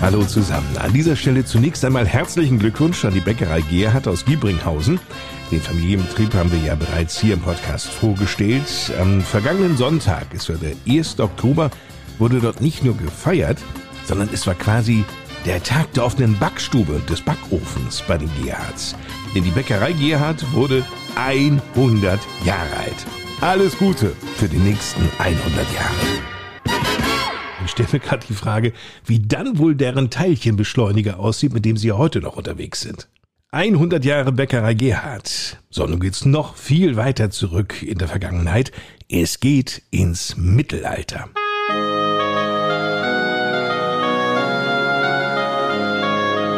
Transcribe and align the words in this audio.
Hallo 0.00 0.24
zusammen. 0.24 0.76
An 0.78 0.92
dieser 0.92 1.16
Stelle 1.16 1.44
zunächst 1.44 1.84
einmal 1.84 2.06
herzlichen 2.06 2.60
Glückwunsch 2.60 3.04
an 3.04 3.14
die 3.14 3.20
Bäckerei 3.20 3.62
Gerhard 3.62 4.06
aus 4.06 4.24
Giebringhausen. 4.24 5.00
Den 5.50 5.60
Familienbetrieb 5.60 6.34
haben 6.34 6.52
wir 6.52 6.60
ja 6.60 6.76
bereits 6.76 7.18
hier 7.18 7.34
im 7.34 7.40
Podcast 7.40 7.88
vorgestellt. 7.88 8.92
Am 9.00 9.22
vergangenen 9.22 9.76
Sonntag, 9.76 10.26
es 10.32 10.48
war 10.48 10.56
der 10.56 10.76
1. 10.88 11.18
Oktober, 11.18 11.70
wurde 12.20 12.38
dort 12.38 12.60
nicht 12.60 12.84
nur 12.84 12.96
gefeiert, 12.96 13.58
sondern 14.04 14.28
es 14.32 14.46
war 14.46 14.54
quasi 14.54 15.04
der 15.44 15.60
Tag 15.64 15.92
der 15.94 16.04
offenen 16.04 16.38
Backstube 16.38 17.00
des 17.08 17.20
Backofens 17.20 18.04
bei 18.06 18.18
den 18.18 18.30
Gerhards. 18.40 18.94
Denn 19.34 19.42
die 19.42 19.50
Bäckerei 19.50 19.92
Gerhard 19.94 20.44
wurde 20.52 20.84
100 21.16 22.20
Jahre 22.44 22.76
alt. 22.76 23.06
Alles 23.40 23.76
Gute 23.76 24.12
für 24.36 24.48
die 24.48 24.58
nächsten 24.58 25.02
100 25.18 25.42
Jahre. 25.74 26.37
Stelle 27.78 27.90
mir 27.92 28.00
gerade 28.00 28.26
die 28.26 28.34
Frage, 28.34 28.72
wie 29.06 29.20
dann 29.20 29.58
wohl 29.58 29.76
deren 29.76 30.10
Teilchenbeschleuniger 30.10 31.20
aussieht, 31.20 31.52
mit 31.52 31.64
dem 31.64 31.76
sie 31.76 31.88
ja 31.88 31.96
heute 31.96 32.20
noch 32.20 32.36
unterwegs 32.36 32.80
sind. 32.80 33.08
100 33.52 34.04
Jahre 34.04 34.32
Bäckerei 34.32 34.74
Gerhard. 34.74 35.58
So, 35.70 35.86
nun 35.86 36.00
geht's 36.00 36.24
noch 36.24 36.56
viel 36.56 36.96
weiter 36.96 37.30
zurück 37.30 37.80
in 37.84 37.98
der 37.98 38.08
Vergangenheit. 38.08 38.72
Es 39.08 39.38
geht 39.38 39.82
ins 39.92 40.36
Mittelalter. 40.36 41.28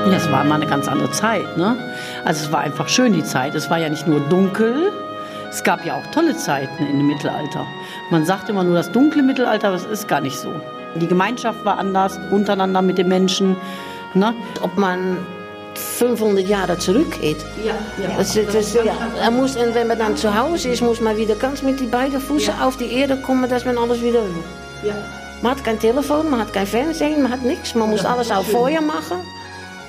Ja, 0.07 0.17
es 0.17 0.33
war 0.33 0.43
mal 0.45 0.55
eine 0.55 0.67
ganz 0.67 0.89
andere 0.89 1.11
Zeit, 1.11 1.59
ne? 1.59 1.77
Also 2.25 2.47
es 2.47 2.53
war 2.53 2.61
einfach 2.61 2.89
schön 2.89 3.12
die 3.12 3.25
Zeit. 3.25 3.55
Es 3.55 3.69
war 3.69 3.77
ja 3.77 3.91
nicht 3.91 4.07
nur 4.07 4.21
dunkel, 4.21 4.91
es 5.51 5.62
gab 5.65 5.84
ja 5.84 5.97
auch 5.97 6.07
tolle 6.12 6.34
Zeiten 6.34 6.87
dem 6.87 7.07
Mittelalter. 7.07 7.67
Man 8.11 8.25
sagt 8.25 8.49
immer 8.49 8.65
nur 8.65 8.75
das 8.75 8.91
dunkle 8.91 9.23
Mittelalter, 9.23 9.69
aber 9.69 9.77
es 9.77 9.84
ist 9.84 10.09
gar 10.09 10.23
nicht 10.23 10.39
so. 10.39 10.51
Die 10.97 11.07
Gemeinschaft 11.07 11.65
war 11.65 11.79
anders, 11.79 12.19
untereinander 12.31 12.83
mit 12.83 12.99
den 12.99 13.09
Menschen. 13.09 13.57
Ne? 14.15 14.35
Ob 14.63 14.77
man 14.77 15.19
500 15.75 16.47
Jahre 16.49 16.79
zurückgeht. 16.79 17.39
Ja, 17.65 17.75
ja. 18.03 18.17
Das, 18.17 18.35
das, 18.53 18.75
ja. 18.75 18.83
Er 19.23 19.31
muss, 19.31 19.57
und 19.57 19.75
wenn 19.75 19.87
man 19.87 19.99
dann 19.99 20.17
zu 20.17 20.35
Hause 20.37 20.71
ist, 20.71 20.83
muss 20.83 21.01
man 21.01 21.17
wieder 21.17 21.37
ganz 21.37 21.63
mit 21.63 21.79
die 21.81 21.87
beiden 21.87 22.21
Füßen 22.21 22.55
Ja. 22.59 22.67
auf 22.67 22.77
die 22.77 22.93
Erde 22.93 23.17
kommen, 23.17 23.49
dass 23.49 23.65
man 23.65 23.79
alles 23.79 24.03
wieder. 24.03 24.23
Ja. 24.83 24.95
Man 25.43 25.53
hat 25.53 25.65
kein 25.65 25.79
Telefon, 25.79 26.29
man 26.31 26.41
hat 26.41 26.53
kein 26.53 26.67
Fernsehen, 26.67 27.23
man 27.23 27.33
hat 27.33 27.43
nichts. 27.43 27.75
Man 27.75 27.91
muss 27.91 28.05
alles 28.05 28.31
auf 28.31 28.51
Feuer 28.51 28.81
machen. 28.81 29.19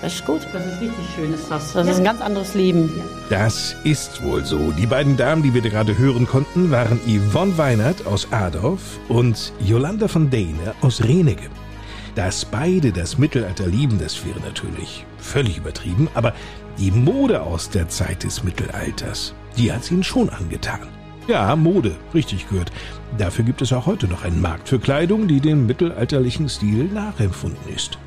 Das 0.01 0.15
ist 0.15 0.25
gut. 0.25 0.41
Das 0.51 0.65
ist 0.65 0.81
richtig 0.81 1.05
schön, 1.15 1.33
ist 1.33 1.49
das. 1.49 1.73
Das 1.73 1.87
ist 1.87 1.97
ein 1.97 2.03
ganz 2.03 2.21
anderes 2.21 2.55
Leben. 2.55 2.91
Das 3.29 3.75
ist 3.83 4.23
wohl 4.23 4.43
so. 4.43 4.71
Die 4.71 4.87
beiden 4.87 5.15
Damen, 5.15 5.43
die 5.43 5.53
wir 5.53 5.61
gerade 5.61 5.97
hören 5.97 6.25
konnten, 6.25 6.71
waren 6.71 6.99
Yvonne 7.05 7.57
Weinert 7.57 8.07
aus 8.07 8.27
Adorf 8.31 8.99
und 9.09 9.53
Jolanda 9.59 10.07
von 10.07 10.29
Dehne 10.29 10.73
aus 10.81 11.03
Renege. 11.03 11.49
Dass 12.15 12.43
beide 12.43 12.91
das 12.91 13.17
Mittelalter 13.17 13.67
lieben, 13.67 13.99
das 13.99 14.25
wäre 14.25 14.39
natürlich 14.41 15.05
völlig 15.17 15.57
übertrieben, 15.57 16.09
aber 16.13 16.33
die 16.77 16.91
Mode 16.91 17.41
aus 17.41 17.69
der 17.69 17.87
Zeit 17.87 18.23
des 18.23 18.43
Mittelalters, 18.43 19.33
die 19.57 19.71
hat 19.71 19.89
ihnen 19.91 20.03
schon 20.03 20.29
angetan. 20.29 20.87
Ja, 21.27 21.55
Mode, 21.55 21.95
richtig 22.13 22.49
gehört. 22.49 22.71
Dafür 23.17 23.45
gibt 23.45 23.61
es 23.61 23.71
auch 23.71 23.85
heute 23.85 24.07
noch 24.07 24.23
einen 24.23 24.41
Markt 24.41 24.67
für 24.67 24.79
Kleidung, 24.79 25.27
die 25.27 25.39
dem 25.39 25.67
mittelalterlichen 25.67 26.49
Stil 26.49 26.85
nachempfunden 26.85 27.73
ist. 27.73 27.97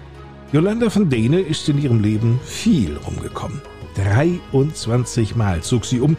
Jolanda 0.55 0.89
von 0.89 1.11
Dehne 1.11 1.41
ist 1.41 1.69
in 1.69 1.83
ihrem 1.83 1.99
Leben 1.99 2.39
viel 2.45 2.97
rumgekommen. 2.99 3.61
23 3.97 5.35
Mal 5.35 5.65
zog 5.65 5.85
sie 5.85 5.99
um, 5.99 6.17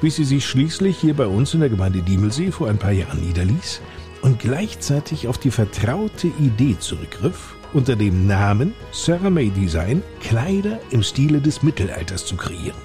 bis 0.00 0.16
sie 0.16 0.24
sich 0.24 0.44
schließlich 0.44 0.96
hier 0.96 1.14
bei 1.14 1.28
uns 1.28 1.54
in 1.54 1.60
der 1.60 1.68
Gemeinde 1.68 2.02
Diemelsee 2.02 2.50
vor 2.50 2.68
ein 2.68 2.78
paar 2.78 2.90
Jahren 2.90 3.24
niederließ 3.24 3.80
und 4.22 4.40
gleichzeitig 4.40 5.28
auf 5.28 5.38
die 5.38 5.52
vertraute 5.52 6.26
Idee 6.40 6.76
zurückgriff, 6.80 7.54
unter 7.74 7.94
dem 7.94 8.26
Namen 8.26 8.74
Sarah 8.90 9.30
May 9.30 9.50
Design 9.50 10.02
Kleider 10.20 10.80
im 10.90 11.04
Stile 11.04 11.40
des 11.40 11.62
Mittelalters 11.62 12.26
zu 12.26 12.34
kreieren. 12.34 12.80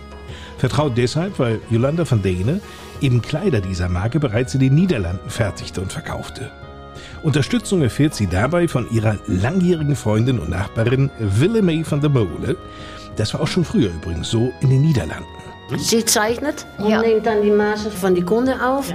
Vertraut 0.60 0.96
deshalb, 1.00 1.40
weil 1.40 1.62
Jolanda 1.72 2.08
van 2.08 2.22
Dehne 2.22 2.62
eben 3.02 3.24
Kleider 3.24 3.60
dieser 3.60 3.90
Marke 3.90 4.20
bereits 4.20 4.54
in 4.54 4.60
den 4.60 4.76
Niederlanden 4.76 5.32
fertigte 5.32 5.82
und 5.82 5.92
verkaufte. 5.92 6.52
Unterstützung 7.24 7.82
erfährt 7.84 8.16
sie 8.16 8.28
dabei 8.28 8.68
von 8.68 8.90
ihrer 8.92 9.16
langjährigen 9.28 9.96
Freundin 9.96 10.40
und 10.40 10.50
Nachbarin 10.50 11.10
Willemey 11.20 11.84
van 11.88 12.02
der 12.02 12.10
Molen. 12.10 12.56
Das 13.16 13.34
war 13.34 13.42
auch 13.42 13.48
schon 13.48 13.64
früher 13.64 13.90
übrigens 13.90 14.30
so 14.32 14.52
in 14.62 14.70
den 14.70 14.82
Niederlanden. 14.82 15.26
Sie 15.78 16.04
zeichnet 16.04 16.66
und 16.80 16.90
Ja. 16.90 17.02
nimmt 17.02 17.26
dann 17.26 17.42
die 17.44 17.52
Maße 17.52 17.92
von 17.92 18.16
die 18.16 18.24
Kunde 18.24 18.56
auf. 18.66 18.92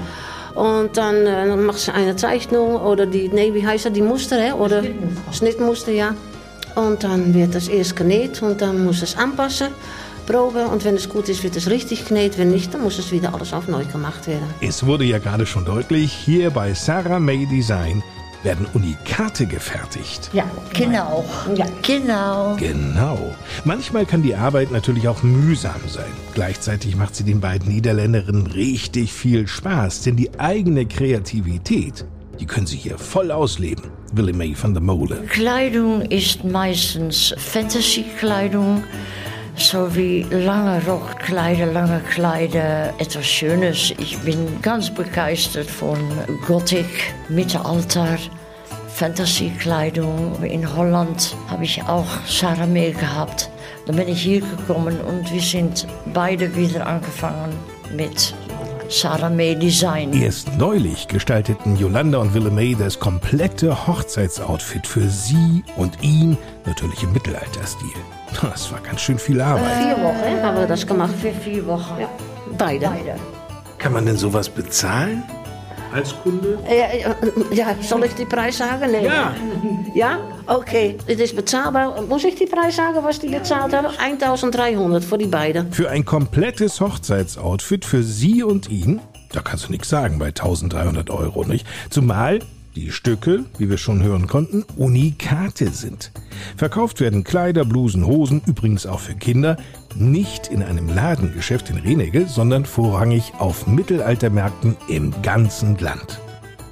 Und 0.55 0.97
dann, 0.97 1.15
äh, 1.27 1.47
dann 1.47 1.65
macht 1.65 1.79
sie 1.79 1.93
eine 1.93 2.17
Zeichnung 2.17 2.77
oder 2.77 3.07
die, 3.07 3.29
nee, 3.29 3.53
wie 3.55 3.67
heißt 3.67 3.85
das, 3.87 3.93
die 3.93 4.01
Muster, 4.03 4.37
hè? 4.37 4.53
oder 4.55 4.83
Schnittmuster, 5.33 5.93
ja. 5.93 6.15
Und 6.75 7.05
dann 7.05 7.33
wird 7.35 7.55
das 7.55 7.69
erst 7.69 7.95
genäht 7.97 8.43
und 8.43 8.61
dann 8.61 8.85
muss 8.85 9.03
es 9.03 9.17
anpassen, 9.17 9.69
proben. 10.27 10.67
Und 10.67 10.85
wenn 10.85 10.97
es 10.97 11.09
gut 11.09 11.29
ist, 11.29 11.43
wird 11.43 11.57
es 11.57 11.71
richtig 11.71 12.05
genäht. 12.07 12.39
Wenn 12.39 12.51
nicht, 12.51 12.75
dann 12.75 12.83
muss 12.83 12.99
es 12.99 13.13
wieder 13.13 13.35
alles 13.35 13.53
auf 13.53 13.69
neu 13.69 13.85
gemacht 13.85 14.27
werden. 14.27 14.47
Es 14.61 14.85
wurde 14.85 15.05
ja 15.05 15.19
gerade 15.19 15.47
schon 15.47 15.65
deutlich, 15.65 16.13
hier 16.13 16.51
bei 16.51 16.75
Sarah 16.75 17.21
May 17.21 17.47
Design 17.47 18.03
werden 18.43 18.67
Unikate 18.75 19.47
gefertigt. 19.47 20.31
Ja, 20.33 20.45
genau. 20.73 21.25
Ja, 21.57 21.67
genau. 21.83 22.57
Genau. 22.57 23.35
Manchmal 23.65 24.07
kann 24.07 24.23
die 24.23 24.37
Arbeit 24.37 24.71
natürlich 24.71 25.09
auch 25.09 25.23
mühsam 25.23 25.81
sein. 25.89 26.13
Gleichzeitig 26.35 26.97
macht 26.97 27.17
sie 27.17 27.25
den 27.25 27.41
beiden 27.41 27.69
Niederländerinnen 27.69 28.47
richtig 28.47 29.13
viel 29.13 29.49
Spaß, 29.49 30.03
denn 30.03 30.17
die 30.17 30.39
eigene 30.39 30.87
Kreativität, 30.87 32.05
die 32.39 32.47
können 32.47 32.67
sie 32.67 32.77
hier 32.77 32.99
voll 32.99 33.33
ausleben. 33.33 33.85
Willemey 34.13 34.55
van 34.61 34.75
der 34.75 34.83
Molen. 34.83 35.27
Kleidung 35.27 36.03
ist 36.03 36.45
meistens 36.45 37.35
Fantasy-Kleidung. 37.37 38.85
So 39.59 39.95
wie 39.97 40.23
lange 40.25 40.85
Rockkleider, 40.87 41.67
lange 41.67 42.01
Kleider, 42.01 42.93
etwas 42.99 43.27
Schönes. 43.27 43.93
Ich 43.99 44.19
bin 44.19 44.61
ganz 44.61 44.91
begeistert 44.91 45.71
von 45.71 45.99
Gothic, 46.47 47.15
Mittelalter, 47.31 48.19
Fantasy-Kleidung. 48.95 50.43
In 50.45 50.77
Holland 50.77 51.35
habe 51.49 51.65
ich 51.65 51.83
auch 51.83 52.07
Sarah 52.27 52.67
May 52.67 52.93
gehabt. 52.93 53.51
Dann 53.87 53.97
bin 53.97 54.09
ich 54.09 54.23
hier 54.23 54.41
gekommen 54.41 55.01
und 55.01 55.33
wir 55.33 55.41
sind 55.41 55.87
beide 56.13 56.55
wieder 56.55 56.87
angefangen 56.87 57.53
mit 57.97 58.35
Sarah 58.89 59.31
May 59.31 59.55
Design. 59.55 60.13
Erst 60.13 60.57
neulich 60.57 61.09
gestalteten 61.09 61.77
Yolanda 61.77 62.19
und 62.19 62.35
Willemey 62.35 62.77
das 62.79 62.99
komplette 62.99 63.87
Hochzeitsoutfit 63.87 64.87
für 64.87 65.09
sie 65.09 65.65
und 65.77 66.03
ihn, 66.03 66.37
natürlich 66.65 67.03
im 67.03 67.13
Mittelalterstil. 67.13 67.93
Das 68.41 68.71
war 68.71 68.81
ganz 68.81 69.01
schön 69.01 69.19
viel 69.19 69.41
Arbeit. 69.41 69.65
Vier 69.83 70.05
Wochen 70.05 70.43
haben 70.43 70.57
wir 70.59 70.67
das 70.67 70.87
gemacht. 70.87 71.15
Für 71.21 71.33
vier 71.33 71.67
Wochen. 71.67 72.01
Ja. 72.01 72.09
Beide. 72.59 72.87
Beide. 72.87 73.17
Kann 73.79 73.93
man 73.93 74.07
denn 74.07 74.17
sowas 74.17 74.49
bezahlen? 74.49 75.23
Als 75.93 76.15
Kunde? 76.23 76.59
Ja, 76.69 76.95
ja, 76.95 77.17
ja, 77.53 77.75
soll 77.81 78.05
ich 78.05 78.15
die 78.15 78.25
Preis 78.25 78.59
sagen? 78.59 78.91
Nee. 78.91 79.05
Ja. 79.05 79.35
Ja? 79.95 80.19
Okay. 80.47 80.97
Het 81.07 81.19
is 81.19 81.35
bezahlbaar. 81.35 82.03
Muss 82.09 82.25
ich 82.25 82.37
die 82.37 82.47
Preis 82.47 82.77
sagen, 82.77 83.03
was 83.03 83.19
die 83.19 83.31
gezahlt 83.31 83.73
haben? 83.73 83.91
1300 83.99 85.05
voor 85.05 85.19
die 85.19 85.27
beiden. 85.27 85.73
Für 85.73 85.91
ein 85.91 86.05
komplettes 86.05 86.81
Hochzeitsoutfit 86.81 87.85
für 87.85 88.03
sie 88.03 88.43
und 88.43 88.69
ihn, 88.71 89.01
da 89.33 89.41
kannst 89.41 89.67
du 89.67 89.73
nichts 89.73 89.89
sagen 89.89 90.19
bei 90.19 90.27
1300 90.27 91.11
Euro, 91.11 91.45
nicht? 91.45 91.67
Zumal 91.91 92.41
die 92.77 92.93
Stücke, 92.93 93.45
wie 93.59 93.71
wir 93.71 93.79
schon 93.79 94.03
hören 94.03 94.27
konnten, 94.27 94.65
Unikate 94.77 95.71
sind. 95.71 96.13
Verkauft 96.57 97.01
werden 97.01 97.25
Kleider, 97.25 97.65
Blusen, 97.65 98.07
Hosen, 98.07 98.43
übrigens 98.47 98.87
auch 98.87 99.01
für 99.01 99.15
Kinder, 99.15 99.57
nicht 99.95 100.49
in 100.49 100.63
einem 100.63 100.95
Ladengeschäft 100.95 101.71
in 101.71 101.79
Renege, 101.79 102.27
sondern 102.29 102.67
vorrangig 102.67 103.33
auf 103.39 103.67
Mittelaltermärkten 103.67 104.77
im 104.89 105.13
ganzen 105.23 105.79
Land. 105.79 106.21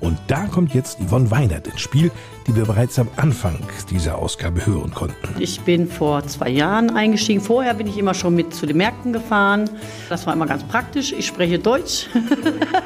Und 0.04 0.18
da 0.26 0.44
kommt 0.44 0.74
jetzt 0.74 0.98
Yvonne 1.00 1.30
Weinert 1.30 1.66
ins 1.66 1.80
Spiel, 1.80 2.10
die 2.46 2.54
wir 2.54 2.66
bereits 2.66 2.98
am 2.98 3.08
Anfang 3.16 3.58
dieser 3.90 4.18
Ausgabe 4.18 4.66
hören 4.66 4.92
konnten. 4.92 5.16
Ich 5.38 5.62
bin 5.62 5.88
vor 5.88 6.22
zwei 6.26 6.50
Jahren 6.50 6.90
eingestiegen. 6.90 7.40
Vorher 7.40 7.72
bin 7.72 7.86
ich 7.86 7.96
immer 7.96 8.12
schon 8.12 8.34
mit 8.34 8.54
zu 8.54 8.66
den 8.66 8.76
Märkten 8.76 9.14
gefahren. 9.14 9.70
Das 10.10 10.26
war 10.26 10.34
immer 10.34 10.44
ganz 10.44 10.62
praktisch. 10.64 11.14
Ich 11.14 11.26
spreche 11.26 11.58
Deutsch. 11.58 12.08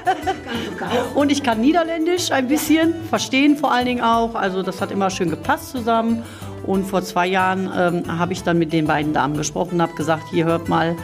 Und 1.17 1.33
ich 1.33 1.43
kann 1.43 1.61
Niederländisch 1.61 2.31
ein 2.31 2.47
bisschen, 2.47 2.95
verstehen 3.11 3.57
vor 3.57 3.73
allen 3.73 3.87
Dingen 3.87 4.01
auch. 4.01 4.37
Also 4.37 4.63
das 4.63 4.81
hat 4.81 4.93
immer 4.93 5.11
schön 5.11 5.29
gepasst 5.29 5.71
zusammen. 5.71 6.23
Und 6.65 6.85
vor 6.85 7.03
zwei 7.03 7.27
Jahren 7.27 7.69
ähm, 7.77 8.19
habe 8.19 8.33
ich 8.33 8.45
dann 8.45 8.61
mit 8.61 8.73
den 8.73 8.87
beiden 8.87 9.13
Damen 9.13 9.37
gesprochen 9.37 9.75
und 9.75 9.83
habe 9.83 9.95
gesagt, 9.95 10.23
hier 10.31 10.45
hört 10.45 10.69
mal 10.69 10.95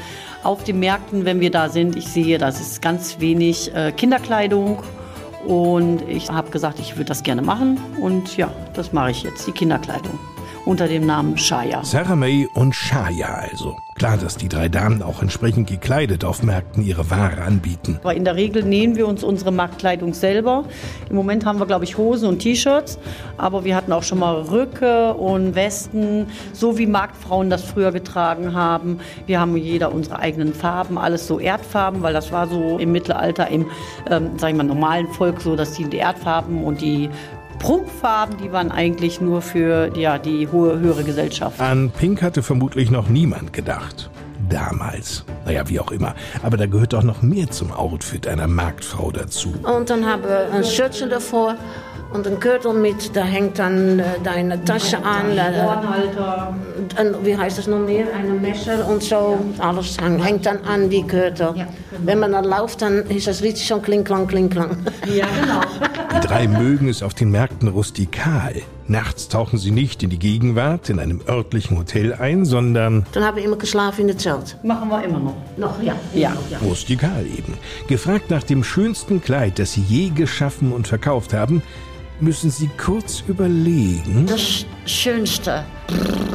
auf 0.45 0.63
den 0.63 0.79
Märkten, 0.79 1.25
wenn 1.25 1.41
wir 1.41 1.51
da 1.51 1.69
sind, 1.69 1.97
ich 1.97 2.07
sehe, 2.07 2.39
das 2.39 2.61
ist 2.61 2.83
ganz 2.83 3.19
wenig 3.19 3.75
äh, 3.75 3.91
Kinderkleidung 3.91 4.79
und 5.47 6.03
ich 6.09 6.31
habe 6.31 6.51
gesagt, 6.51 6.79
ich 6.79 6.97
würde 6.97 7.07
das 7.07 7.23
gerne 7.23 7.43
machen. 7.43 7.79
Und 8.01 8.37
ja, 8.37 8.51
das 8.75 8.93
mache 8.93 9.11
ich 9.11 9.23
jetzt, 9.23 9.47
die 9.47 9.53
Kinderkleidung 9.53 10.19
unter 10.65 10.89
dem 10.89 11.07
Namen 11.07 11.37
Shaya. 11.37 11.85
Sarah 11.85 12.17
May 12.17 12.49
und 12.55 12.75
Shaya 12.75 13.35
also. 13.35 13.77
Klar, 13.95 14.17
dass 14.17 14.37
die 14.37 14.49
drei 14.49 14.69
Damen 14.69 15.03
auch 15.03 15.23
entsprechend 15.23 15.69
gekleidet 15.69 16.25
auf 16.25 16.43
Märkten 16.43 16.85
ihre 16.85 17.11
Ware 17.11 17.43
anbieten. 17.43 18.01
Aber 18.03 18.15
in 18.15 18.25
der 18.25 18.35
Regel 18.35 18.65
nähen 18.65 18.97
wir 18.97 19.07
uns 19.07 19.23
unsere 19.23 19.53
Marktkleidung 19.53 20.15
selber. 20.15 20.65
Im 21.09 21.15
Moment 21.15 21.47
haben 21.47 21.61
wir, 21.61 21.67
glaube 21.67 21.85
ich, 21.85 21.97
Hosen 21.97 22.29
und 22.29 22.41
T-Shirts. 22.41 22.99
Aber 23.39 23.65
wir 23.65 23.77
hatten 23.77 23.93
auch 23.93 24.03
schon 24.03 24.19
mal 24.19 24.35
Röcke 24.35 25.15
und 25.15 25.55
Westen, 25.55 26.27
so 26.53 26.77
wie 26.77 26.87
Marktfrauen 26.87 27.51
das 27.51 27.63
früher 27.63 27.93
getragen 27.93 28.53
haben. 28.53 28.99
Wir 29.27 29.39
haben 29.39 29.57
jeder 29.57 29.95
unsere 29.95 30.19
eigenen 30.19 30.55
Farben, 30.55 30.99
alles 30.99 31.29
so 31.29 31.39
Erdfarben, 31.39 32.03
weil 32.03 32.15
das 32.15 32.33
war 32.33 32.49
so 32.49 32.79
im 32.79 32.91
Mittelalter, 32.91 33.47
im, 33.49 33.67
ähm, 34.11 34.31
sag 34.39 34.51
ich 34.51 34.57
mal, 34.57 34.65
normalen 34.65 35.07
Volk 35.09 35.41
so, 35.41 35.55
dass 35.55 35.73
die 35.73 35.85
Erdfarben 35.95 36.65
und 36.65 36.81
die 36.81 37.11
Prunkfarben, 37.65 38.37
die 38.37 38.53
waren 38.53 38.71
eigentlich 38.71 39.23
nur 39.23 39.41
für 39.41 39.97
ja, 39.97 40.19
die 40.19 40.49
hohe, 40.49 40.79
höhere 40.81 41.03
Gesellschaft. 41.03 41.59
An 41.63 41.91
Pink 41.91 42.21
hatte 42.21 42.43
vermutlich 42.43 42.91
noch 42.91 43.09
niemand 43.09 43.55
gedacht. 43.55 44.11
Damals. 44.51 45.25
Naja, 45.47 45.67
wie 45.71 45.81
auch 45.81 45.91
immer. 45.91 46.15
Aber 46.43 46.59
da 46.59 46.67
gehört 46.67 46.93
doch 46.93 47.03
noch 47.03 47.23
mehr 47.23 47.51
zum 47.51 47.73
Outfit 47.73 48.29
einer 48.29 48.49
Marktfrau 48.49 49.11
dazu. 49.11 49.55
Und 49.63 49.89
dann 49.89 50.05
haben 50.05 50.25
wir 50.25 50.53
ein 50.53 50.63
Schürzchen 50.63 51.09
davor 51.09 51.57
und 52.15 52.27
ein 52.29 52.39
Gürtel 52.39 52.73
mit, 52.73 53.15
da 53.17 53.25
hängt 53.25 53.59
dann 53.59 53.99
äh, 53.99 54.05
deine 54.23 54.65
Tasche 54.65 54.99
an. 55.05 55.37
Äh, 55.37 55.65
Ohrenhalter. 55.67 56.55
und 57.01 57.27
wie 57.27 57.37
heißt 57.37 57.59
das 57.59 57.67
noch 57.67 57.81
mehr? 57.81 58.07
Ein 58.17 58.41
Messer 58.41 58.89
und 58.89 59.03
so. 59.03 59.39
Alles 59.59 59.97
hang- 60.01 60.23
hängt 60.23 60.47
dann 60.47 60.59
an 60.65 60.89
die 60.89 61.03
Gürtel. 61.03 61.55
Wenn 62.05 62.21
man 62.21 62.33
dann 62.33 62.45
läuft, 62.45 62.83
dann 62.83 63.03
ist 63.11 63.27
das 63.27 63.43
richtig 63.43 63.67
schon 63.67 63.83
klinklang, 63.83 64.27
klinklang. 64.29 64.77
Ja, 65.13 65.27
genau. 65.41 65.61
Die 66.15 66.21
drei 66.27 66.47
mögen 66.47 66.89
es 66.89 67.03
auf 67.03 67.15
den 67.15 67.31
Märkten 67.31 67.67
rustikal. 67.69 68.55
Nachts 68.87 69.29
tauchen 69.29 69.59
sie 69.59 69.71
nicht 69.73 70.03
in 70.03 70.11
die 70.11 70.19
Gegenwart 70.19 70.91
in 70.91 71.01
einem 71.01 71.21
örtlichen 71.27 71.79
Hotel 71.79 72.13
ein, 72.15 72.45
sondern 72.45 73.07
Dann 73.13 73.25
haben 73.25 73.37
wir 73.39 73.45
immer 73.45 73.57
geschlafen 73.57 74.03
in 74.03 74.09
het 74.09 74.21
Zelt. 74.21 74.57
Machen 74.63 74.89
wir 74.91 75.03
immer 75.03 75.19
noch. 75.19 75.35
Noch, 75.57 75.83
ja. 75.83 75.95
Ja. 76.15 76.33
rustikal 76.63 77.25
eben. 77.27 77.55
Gefragt 77.89 78.31
nach 78.31 78.43
dem 78.45 78.63
schönsten 78.63 79.21
Kleid, 79.23 79.59
das 79.59 79.73
sie 79.73 79.81
je 79.89 80.11
geschaffen 80.11 80.71
und 80.73 80.87
verkauft 80.87 81.33
haben, 81.33 81.63
müssen 82.21 82.51
sie 82.51 82.69
kurz 82.79 83.23
überlegen. 83.27 84.27
Das 84.27 84.65
Schönste. 84.87 85.65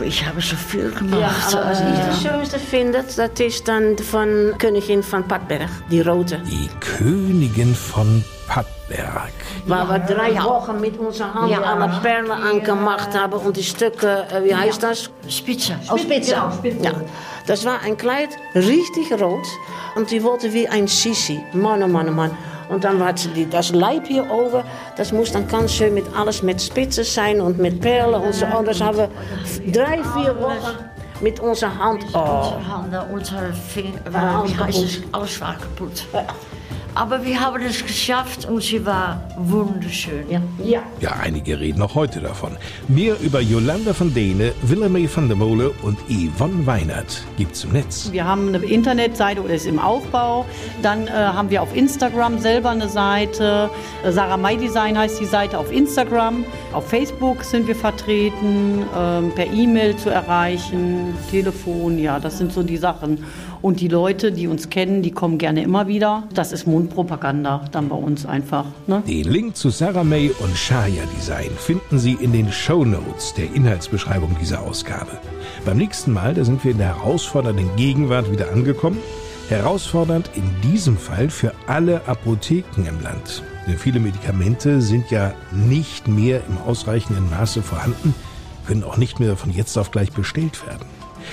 Ich 0.03 0.25
habe 0.25 0.41
so 0.41 0.55
viel 0.55 0.91
gemacht. 0.91 1.53
Aber 1.55 1.71
was 1.71 1.79
ich 1.81 2.05
das 2.05 2.21
Schönste 2.21 2.59
finde, 2.59 3.03
das 3.15 3.17
ist 3.39 3.67
dann 3.67 3.97
von 3.97 4.53
Königin 4.57 5.03
van 5.09 5.27
Padberg, 5.27 5.69
die 5.89 6.01
rote. 6.01 6.39
Die 6.49 6.69
Königin 6.79 7.73
von 7.73 8.23
Padberg. 8.47 9.31
Waar 9.65 9.89
we 9.89 9.99
drei 10.13 10.35
Wochen 10.43 10.79
mit 10.79 10.97
unseren 10.97 11.33
Hand 11.33 11.51
Ja. 11.51 11.61
alle 11.61 11.89
Perlen 12.01 12.31
angemacht 12.31 13.17
haben 13.17 13.33
und 13.33 13.57
die 13.57 13.63
Stücke, 13.63 14.25
äh, 14.31 14.43
wie 14.43 14.55
heißt 14.55 14.81
das? 14.83 15.09
Spitze. 15.27 15.75
Aus 15.87 16.01
Spitze. 16.01 16.31
Ja. 16.81 16.93
Das 17.45 17.65
war 17.65 17.81
ein 17.81 17.97
Kleid, 17.97 18.29
richtig 18.55 19.11
rot. 19.19 19.45
Und 19.95 20.11
die 20.11 20.23
wollte 20.23 20.53
wie 20.53 20.67
ein 20.67 20.87
Sisi. 20.87 21.39
Mann, 21.53 21.81
oh 21.83 21.87
Mann, 21.87 22.09
oh 22.09 22.11
Mann. 22.11 22.31
Und 22.69 22.83
dann 22.83 23.03
hat 23.03 23.19
sie 23.19 23.29
die, 23.29 23.49
das 23.49 23.71
Leib 23.73 24.07
hier 24.07 24.29
oben. 24.29 24.63
Das 24.95 25.11
moest 25.11 25.35
dann 25.35 25.47
ganz 25.47 25.73
schön 25.73 25.93
mit 25.93 26.05
alles 26.15 26.43
mit 26.43 26.61
Spitzen 26.61 27.03
sein 27.03 27.41
und 27.41 27.57
mit 27.57 27.81
Perlen 27.81 28.21
und 28.21 28.33
so. 28.33 28.45
Und 28.45 28.67
das 28.67 28.79
haben 28.79 28.97
wir 28.97 29.09
drei, 29.73 29.97
vier 29.97 30.39
Wochen 30.39 30.77
mit 31.19 31.39
unserer 31.39 31.77
Hand. 31.77 32.05
Oh. 32.13 32.17
Unsere 32.19 32.81
Hände, 32.81 33.05
unsere 33.11 33.53
Finger, 33.53 33.99
War 34.11 34.47
wie 34.47 34.55
heißt 34.55 34.83
es? 34.83 34.95
kaputt. 35.01 35.09
Alles 35.13 35.41
war 35.41 35.55
kaputt. 35.55 36.05
Aber 36.99 37.23
wir 37.23 37.39
haben 37.39 37.63
es 37.63 37.85
geschafft 37.85 38.43
und 38.43 38.61
sie 38.61 38.85
war 38.85 39.21
wunderschön. 39.37 40.29
Ja. 40.29 40.41
ja. 40.61 40.81
Ja, 40.99 41.11
einige 41.11 41.57
reden 41.57 41.81
auch 41.81 41.95
heute 41.95 42.19
davon. 42.19 42.57
Mehr 42.89 43.15
über 43.21 43.39
Jolanda 43.39 43.93
von 43.93 44.13
Dehne, 44.13 44.51
Willemey 44.63 45.09
van 45.15 45.29
der 45.29 45.37
Mole 45.37 45.71
und 45.81 45.97
Yvonne 46.09 46.65
Weinert 46.65 47.23
gibt's 47.37 47.63
im 47.63 47.71
Netz. 47.71 48.09
Wir 48.11 48.25
haben 48.25 48.49
eine 48.49 48.57
Internetseite 48.57 49.41
oder 49.41 49.53
ist 49.53 49.65
im 49.65 49.79
Aufbau. 49.79 50.45
Dann 50.81 51.07
äh, 51.07 51.11
haben 51.11 51.49
wir 51.49 51.61
auf 51.61 51.73
Instagram 51.73 52.37
selber 52.39 52.71
eine 52.71 52.89
Seite. 52.89 53.69
Äh, 54.03 54.11
Sarah 54.11 54.35
May 54.35 54.57
Design 54.57 54.97
heißt 54.97 55.21
die 55.21 55.25
Seite 55.25 55.57
auf 55.57 55.71
Instagram. 55.71 56.43
Auf 56.73 56.89
Facebook 56.89 57.45
sind 57.45 57.65
wir 57.67 57.77
vertreten, 57.77 58.83
ähm, 58.93 59.31
per 59.33 59.47
E-Mail 59.47 59.95
zu 59.95 60.09
erreichen, 60.09 61.13
Telefon, 61.31 61.97
ja, 61.97 62.19
das 62.19 62.37
sind 62.37 62.51
so 62.51 62.61
die 62.61 62.75
Sachen. 62.75 63.23
Und 63.61 63.81
die 63.81 63.87
Leute, 63.87 64.31
die 64.31 64.47
uns 64.47 64.69
kennen, 64.69 65.01
die 65.01 65.11
kommen 65.11 65.37
gerne 65.37 65.63
immer 65.63 65.87
wieder. 65.87 66.23
Das 66.33 66.51
ist 66.51 66.65
Mundpropaganda 66.65 67.65
dann 67.71 67.89
bei 67.89 67.95
uns 67.95 68.25
einfach. 68.25 68.65
Ne? 68.87 69.03
Den 69.05 69.25
Link 69.25 69.57
zu 69.57 69.69
Sarah 69.69 70.03
May 70.03 70.31
und 70.39 70.55
Shaya 70.55 71.03
Design 71.17 71.51
finden 71.57 71.99
Sie 71.99 72.13
in 72.13 72.31
den 72.31 72.51
Show 72.51 72.85
Notes 72.85 73.33
der 73.33 73.53
Inhaltsbeschreibung 73.53 74.35
dieser 74.39 74.61
Ausgabe. 74.61 75.11
Beim 75.65 75.77
nächsten 75.77 76.13
Mal, 76.13 76.33
da 76.33 76.45
sind 76.45 76.63
wir 76.63 76.71
in 76.71 76.77
der 76.77 76.95
herausfordernden 76.95 77.75
Gegenwart 77.75 78.31
wieder 78.31 78.51
angekommen. 78.51 78.99
Herausfordernd 79.49 80.29
in 80.35 80.43
diesem 80.61 80.95
Fall 80.97 81.29
für 81.29 81.53
alle 81.67 82.07
Apotheken 82.07 82.85
im 82.87 83.01
Land. 83.01 83.43
Denn 83.67 83.77
viele 83.77 83.99
Medikamente 83.99 84.79
sind 84.81 85.11
ja 85.11 85.33
nicht 85.51 86.07
mehr 86.07 86.41
im 86.47 86.57
ausreichenden 86.59 87.29
Maße 87.29 87.61
vorhanden, 87.61 88.13
können 88.67 88.83
auch 88.83 88.97
nicht 88.97 89.19
mehr 89.19 89.35
von 89.35 89.51
jetzt 89.51 89.77
auf 89.77 89.91
gleich 89.91 90.11
bestellt 90.11 90.65
werden. 90.67 90.85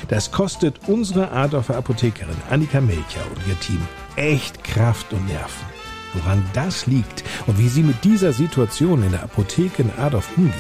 Das 0.09 0.31
kostet 0.31 0.81
unsere 0.87 1.31
Adorfer 1.33 1.77
Apothekerin 1.77 2.37
Annika 2.51 2.81
Melcher 2.81 3.25
und 3.35 3.47
ihr 3.47 3.59
Team 3.61 3.81
echt 4.17 4.65
Kraft 4.65 5.13
und 5.13 5.27
Nerven. 5.27 5.67
Woran 6.15 6.43
das 6.55 6.87
liegt 6.87 7.25
und 7.47 7.59
wie 7.59 7.69
sie 7.69 7.83
mit 7.83 8.05
dieser 8.05 8.33
Situation 8.33 9.03
in 9.03 9.11
der 9.11 9.25
Apotheke 9.25 9.83
in 9.83 9.91
Adorf 9.99 10.29
umgeht, 10.37 10.55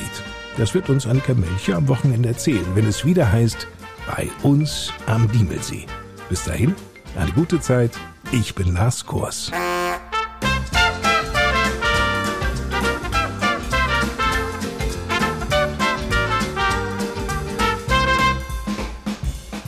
das 0.56 0.74
wird 0.74 0.88
uns 0.88 1.06
Annika 1.06 1.34
Melcher 1.34 1.76
am 1.76 1.88
Wochenende 1.88 2.28
erzählen, 2.28 2.66
wenn 2.74 2.86
es 2.86 3.04
wieder 3.04 3.30
heißt, 3.30 3.66
bei 4.06 4.28
uns 4.42 4.92
am 5.06 5.30
Diemelsee. 5.32 5.86
Bis 6.28 6.44
dahin, 6.44 6.74
eine 7.18 7.32
gute 7.32 7.60
Zeit. 7.60 7.92
Ich 8.32 8.54
bin 8.54 8.74
Lars 8.74 9.06
Kors. 9.06 9.50